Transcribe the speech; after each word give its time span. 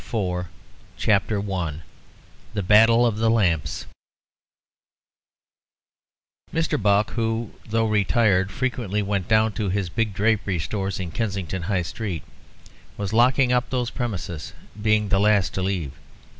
BOOK 0.11 0.47
IV 0.47 0.51
CHAPTER 0.97 1.51
I 1.53 1.81
The 2.55 2.63
Battle 2.63 3.05
of 3.05 3.19
the 3.19 3.29
Lamps 3.29 3.85
Mr. 6.51 6.81
Buck, 6.81 7.11
who, 7.11 7.51
though 7.69 7.85
retired, 7.85 8.49
frequently 8.51 9.03
went 9.03 9.27
down 9.27 9.51
to 9.53 9.69
his 9.69 9.89
big 9.89 10.15
drapery 10.15 10.57
stores 10.57 10.99
in 10.99 11.11
Kensington 11.11 11.61
High 11.61 11.83
Street, 11.83 12.23
was 12.97 13.13
locking 13.13 13.53
up 13.53 13.69
those 13.69 13.91
premises, 13.91 14.53
being 14.81 15.09
the 15.09 15.19
last 15.19 15.53
to 15.53 15.61
leave. 15.61 15.91